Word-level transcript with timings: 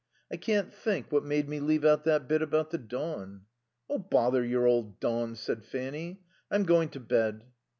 "I 0.31 0.35
can't 0.35 0.73
think 0.73 1.11
what 1.11 1.23
made 1.23 1.47
me 1.47 1.59
leave 1.59 1.85
out 1.85 2.05
that 2.05 2.27
bit 2.27 2.41
about 2.41 2.71
the 2.71 2.79
dawn." 2.79 3.41
"Oh, 3.87 3.99
bother 3.99 4.43
your 4.43 4.65
old 4.65 4.99
dawn," 4.99 5.35
said 5.35 5.63
Fanny. 5.63 6.23
"I'm 6.49 6.63
going 6.63 6.89
to 6.89 6.99
bed." 6.99 7.43